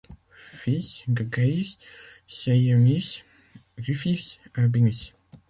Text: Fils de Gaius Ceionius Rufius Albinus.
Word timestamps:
Fils 0.55 1.03
de 1.07 1.21
Gaius 1.21 1.77
Ceionius 2.25 3.23
Rufius 3.77 4.39
Albinus. 4.55 5.13